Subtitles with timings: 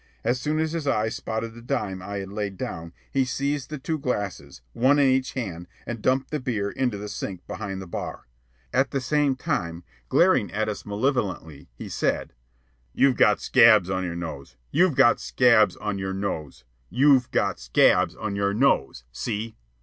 [0.23, 3.77] As soon as his eyes spotted the dime I had laid down, he seized the
[3.77, 7.85] two glasses, one in each hand, and dumped the beer into the sink behind the
[7.85, 8.25] bar.
[8.73, 12.33] At the same time, glaring at us malevolently, he said:
[12.95, 14.55] "You've got scabs on your nose.
[14.71, 16.63] You've got scabs on your nose.
[16.89, 19.03] You've got scabs on your nose.
[19.11, 19.55] See!"